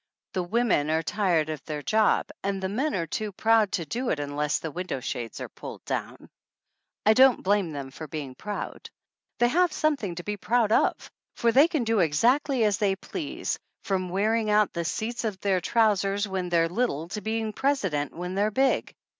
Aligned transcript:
The 0.33 0.41
women 0.41 0.89
are 0.89 1.03
tired 1.03 1.49
of 1.49 1.63
their 1.65 1.83
job 1.83 2.31
and 2.41 2.59
the 2.59 2.67
men 2.69 2.95
are 2.95 3.05
too 3.05 3.31
proud 3.31 3.71
to 3.73 3.85
do 3.85 4.09
it 4.09 4.19
unless 4.19 4.57
the 4.57 4.71
window 4.71 4.99
shades 4.99 5.39
are 5.39 5.47
pulled 5.49 5.85
down. 5.85 6.27
I 7.05 7.13
don't 7.13 7.43
blame 7.43 7.67
the 7.67 7.77
men 7.83 7.91
for 7.91 8.07
being 8.07 8.33
proud. 8.33 8.89
They 9.37 9.49
have 9.49 9.71
something 9.71 10.15
to 10.15 10.23
be 10.23 10.37
proud 10.37 10.71
of, 10.71 11.11
for 11.35 11.51
they 11.51 11.67
can 11.67 11.83
do 11.83 11.99
exactly 11.99 12.63
as 12.63 12.79
they 12.79 12.95
please, 12.95 13.59
from 13.83 14.09
wearing 14.09 14.49
out 14.49 14.73
the 14.73 14.79
29 14.79 14.81
THE 14.81 14.81
ANNALS 14.81 14.95
OF 14.95 15.05
ANN 15.07 15.11
seats 15.11 15.23
of 15.23 15.39
their 15.41 15.61
trousers 15.61 16.27
when 16.27 16.49
they're 16.49 16.67
little 16.67 17.07
to 17.09 17.21
be 17.21 17.37
ing 17.37 17.53
president 17.53 18.15
when 18.17 18.33
they're 18.33 18.49
big. 18.49 18.95